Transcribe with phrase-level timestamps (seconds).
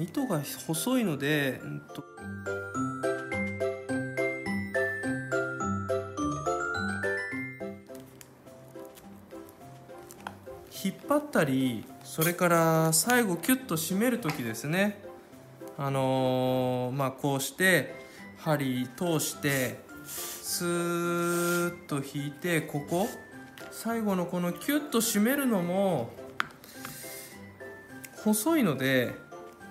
[0.00, 2.04] 糸が細いので、うんと。
[10.82, 15.02] 引っ張ったりそれから最後キュッと締める時ですね。
[15.76, 17.94] あのーまあこうして
[18.38, 23.08] 針通してスーッと引いてここ。
[23.70, 26.10] 最後のこのキュッと締めるのも
[28.16, 29.14] 細いので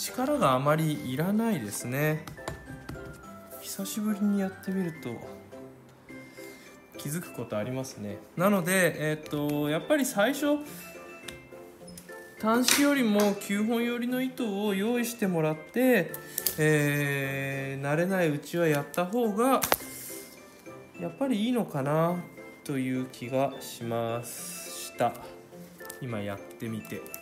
[0.00, 2.24] 力があまりいらないですね。
[3.60, 5.10] 久しぶりにやってみると
[6.98, 8.16] 気づくことありますね。
[8.34, 10.56] なのでえっ、とやっぱり最初
[12.40, 16.10] 端子よりも9本寄りの糸を用意してもらって、
[16.58, 19.60] えー慣れないうちはやった方が
[21.00, 22.16] やっぱりいいのかな
[22.64, 25.12] という気がしました。
[26.00, 27.19] 今やってみて。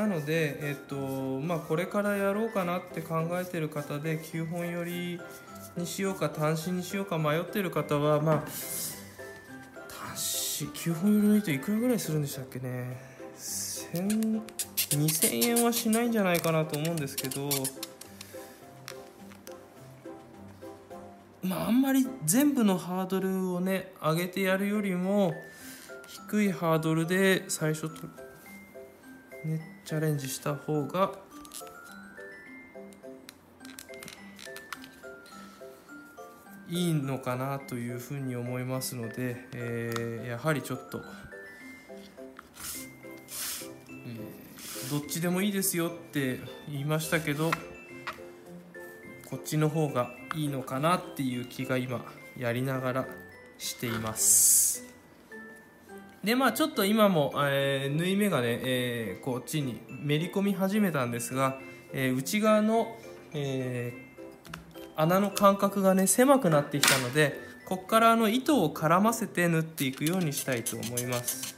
[0.00, 5.20] なので、えっとまあ、これからやろうかなって考えてる方で9本寄り
[5.76, 8.44] にしようか端子にしようか迷ってる方はまあ
[10.14, 12.96] 端子9本寄りの糸いくらぐらいするんでしたっけね。
[13.92, 17.50] 2000円はしないんじゃないかなと思うんですけど
[21.42, 25.34] まああんまり全部のハードルをね上げてやるよりも
[26.06, 28.19] 低いハードルで最初と
[29.44, 31.12] ねチャレンジした方が。
[36.68, 41.02] いいのかなというふうに思いますので、えーやはりちょっと、
[43.88, 47.50] えーどっちでもいいですよって言いましたけど。
[49.30, 52.04] こっちの方がいいのかなっていう気が今
[52.36, 53.06] やりながら
[53.58, 54.89] しています。
[56.22, 61.58] でまあちょっと今も、えー縫い目がね、えーこっちにめり込み始めたんですが、
[61.92, 62.94] えー内側の、
[63.32, 64.10] えー
[64.96, 67.34] 穴の間隔がね狭くなってきたので
[67.66, 71.56] ここからあの糸を絡ませて縫っていくようにしたいと思います。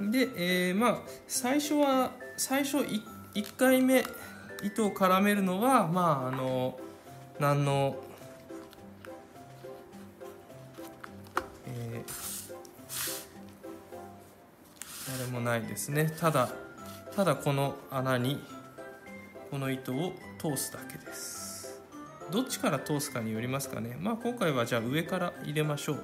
[0.00, 3.02] で、えーまあ最初は最初い
[3.36, 4.02] 1回目
[4.62, 6.80] 糸を絡めるのはまああの
[7.38, 7.96] 何の
[11.66, 16.10] えー、あれもないですね。
[16.18, 16.48] ただ
[17.14, 18.42] ただこの穴に
[19.50, 21.78] この糸を通すだけです。
[22.30, 23.98] どっちから通すかによりますかね。
[24.00, 26.00] まあ今回はじゃあ上から入れましょう。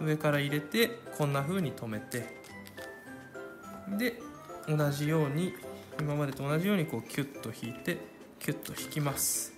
[0.00, 2.40] 上から入れてこんな風に留めて。
[3.96, 4.20] で
[4.66, 5.54] 同じように
[5.98, 7.98] 今までと同じようにこうキュッと引いて
[8.38, 9.52] キュッと引きます。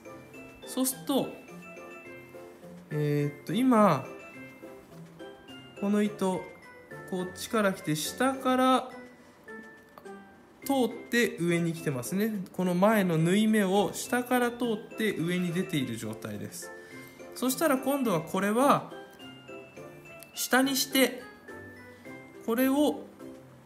[0.67, 1.29] そうすると
[2.91, 4.07] えーっと今
[5.81, 6.41] この糸
[7.11, 8.91] こっちから来て下から
[10.65, 12.45] 通って上に来てますね。
[12.53, 16.71] この前の縫い目を下から通って上に出ている状態です。
[17.35, 18.93] そしたら今度はこれは
[20.35, 21.23] 下にして
[22.47, 23.01] これを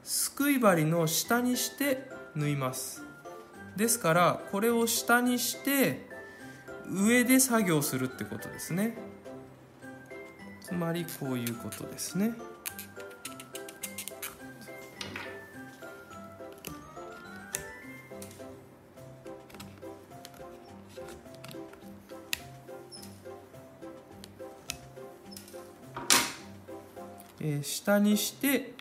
[0.03, 3.03] すくい針の下にして縫います。
[3.77, 6.07] ですからこれを下にして
[6.89, 8.97] 上で作業するってことですね。
[10.61, 12.35] つまりこういうことですね。
[27.41, 28.75] えー下にして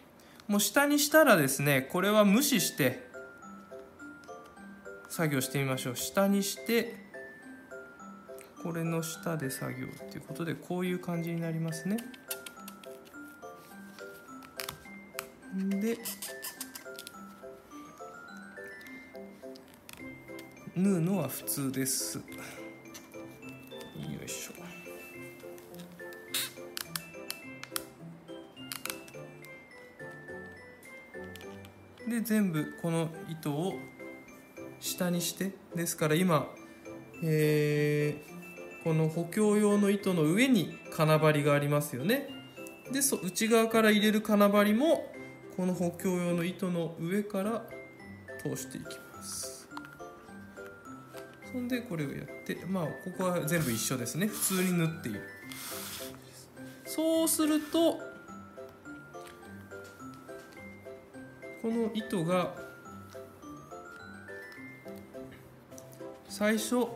[0.47, 3.04] もう下にしたらですねこれは無視して
[5.15, 5.95] 作業してみましょう。
[5.95, 6.93] 下にして
[8.61, 11.95] これの下で作業っていうことでこういう感じになりますね。
[15.55, 15.97] で
[20.75, 22.17] 縫うのは普通です。
[22.17, 22.23] よ
[24.25, 24.53] いしょ。
[32.09, 33.79] で全部この糸を
[34.95, 36.47] 下にしてですから今、
[37.23, 38.35] えー
[38.85, 42.29] この補強用の糸の上に金針がありますよね。
[42.91, 45.11] でそ内側から入れる金針も
[45.57, 47.65] この補強用の糸の上から
[48.43, 49.67] 通していきます。
[51.51, 54.27] そんでこれをやってまあここは全部一緒ですね。
[54.27, 55.21] 普通に縫っている。
[56.85, 57.93] そうすると
[61.63, 62.64] この糸が
[66.29, 66.87] 最初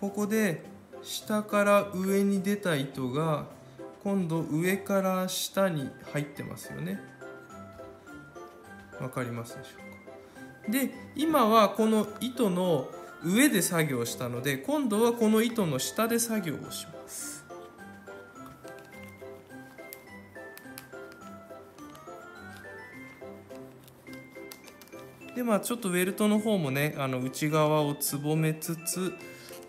[0.00, 0.62] ここで
[1.02, 3.46] 下から上に出た糸が
[4.02, 7.00] 今度上から下に入ってますよね。
[9.00, 9.70] わかりますでしょ
[10.66, 10.72] うか？
[10.72, 12.88] で今はこの糸の
[13.24, 17.37] 上で作業したので今度はこの糸の下で作業をします。
[25.34, 29.14] でまあちょっとウェルトの方もねあの内側をつぼめつつ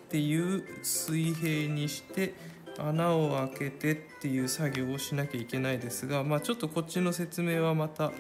[0.10, 2.34] っていう水平にして
[2.80, 8.12] 穴を開けてっていう作業をしなきゃいけないですが、まあ、ちょっとこっちの説明はまた、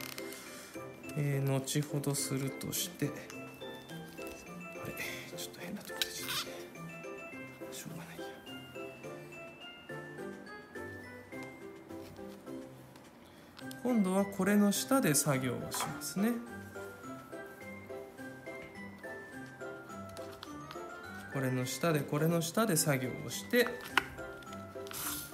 [1.17, 4.93] えー、後ほどするとしてあれ
[5.37, 6.29] ちょっと変なとこでちょっ
[7.69, 8.25] としょうがないや
[13.81, 16.58] 今度はこれの下で作業をしますね。
[21.39, 23.65] これの下でこれの下で作業をして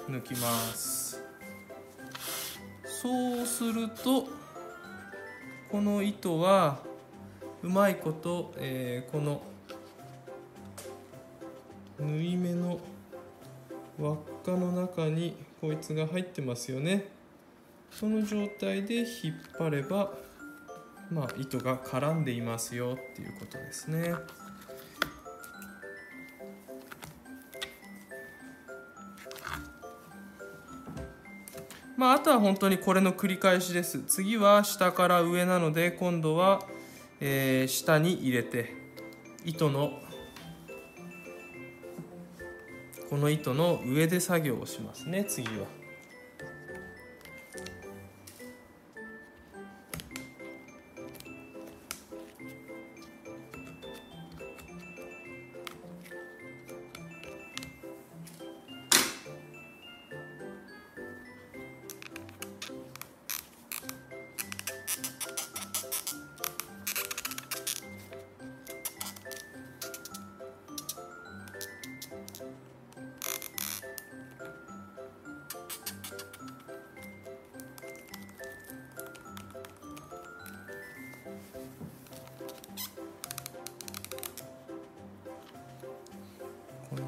[0.08, 1.20] 抜きます
[2.86, 4.28] そうすると
[5.72, 6.78] この糸は
[7.64, 9.42] うまいこと、えー、この
[12.00, 12.80] 縫い目の
[14.00, 17.08] 輪っかの中にこいつが入ってますよね
[17.90, 19.08] その状態で引っ
[19.58, 20.14] 張れば
[21.10, 24.14] まあ糸が絡んでいますよっていうことですね。
[31.98, 36.62] まあ、あとは本当にこれの繰り返しです次は下から上なので今度は、
[37.22, 38.76] えー、下に入れて
[39.46, 40.00] 糸の
[43.10, 45.85] この糸の上で作業をしますね次は。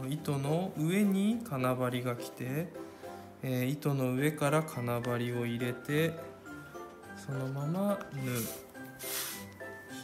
[0.10, 2.68] 糸の上に金針が来て、
[3.44, 6.14] えー、糸の上から金針を入れて
[7.18, 8.68] そのまま縫う。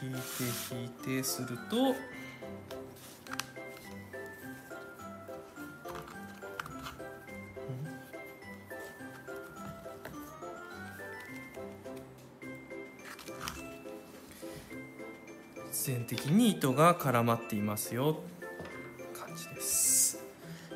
[0.03, 0.19] 引いて
[0.75, 0.89] 引い
[1.21, 1.95] てすると
[15.71, 18.21] 必然的に糸が絡まっていますよ。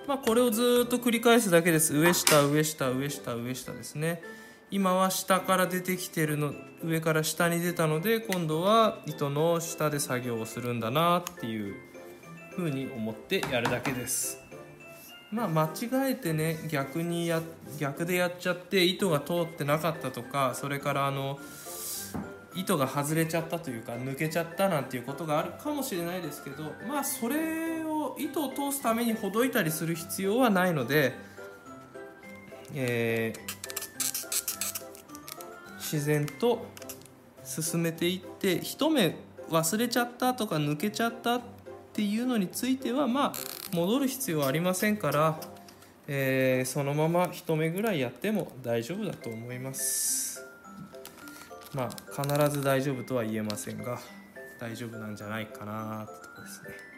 [0.08, 1.94] まあ、これをずっと繰り返すだけです。
[1.94, 4.22] 上下上下上下上下ですね。
[4.72, 11.76] 今は下から出てきてるの上から下に出たので今度は糸の下で作業をするんだなっていう
[12.56, 14.40] ふうに思ってやるだけです。
[15.30, 17.42] まあ間違えてね逆にや
[17.78, 21.38] 逆でやっちゃって糸が通ってなかったとかそれからあの
[22.56, 31.14] 糸が外れちゃったというか抜けちゃったなんていうことがあるかもしれないですけどまあそれを糸を通すためにほどいたりする必要はないので、
[32.74, 33.40] えー、
[35.78, 36.66] 自然と
[37.44, 39.16] 進めていって一目
[39.50, 41.42] 忘れちゃったとか抜けちゃったっ
[41.94, 43.34] ていうのについてはまあ
[43.74, 45.40] 戻る必要はありませんから、
[46.08, 50.46] えー、そのまま一目ぐらいやっても大丈夫だと思います。
[51.74, 54.00] まあ必ず大丈夫とは言えませんが
[54.60, 56.97] 大丈夫なんじゃないかなってとこですね。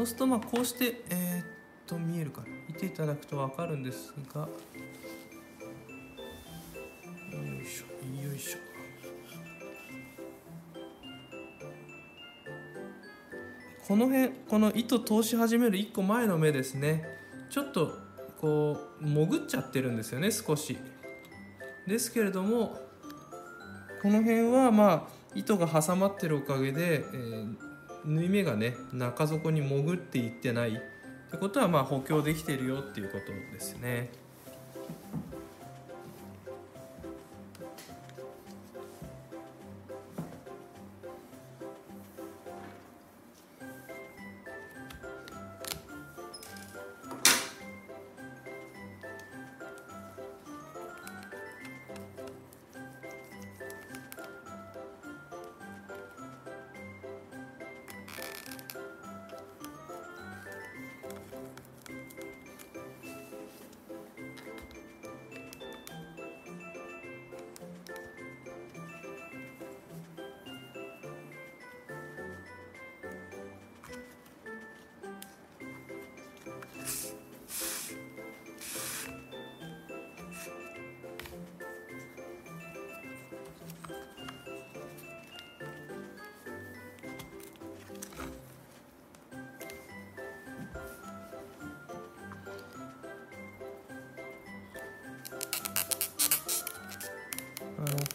[0.00, 1.44] そうするとまあこうしてえー、っ
[1.86, 4.48] と見えるかな見ていただくと分かるんですがよ
[7.62, 8.58] いしょよいしょ。
[13.86, 17.04] この辺この糸通し始める1個前の目ですね。
[17.50, 17.92] ちょっと
[18.40, 20.78] こう潜っちゃってるんですよね少し。
[21.86, 22.80] ですけれども
[24.00, 25.02] この辺はまあ
[25.34, 27.69] 糸が挟まってるおかげで、えー
[28.04, 30.72] 縫い目がね中底に潜っていってないっ
[31.30, 34.10] てことはまあ補強できてるよっていうことですね。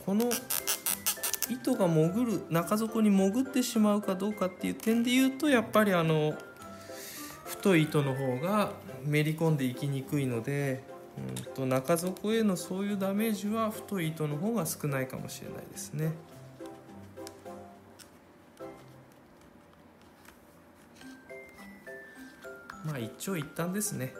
[0.05, 0.29] この
[1.49, 6.35] 糸が潜る中底に潜ってしまうかどうかっていう点で言うとやっぱりあの
[7.45, 10.83] 太い糸の方がめり込んでいきにくいので、
[11.17, 16.11] うん、と中底へのそういうダメージは太い糸の方が少ないかもしれないですね。
[22.83, 24.13] まあ一長一短ですね。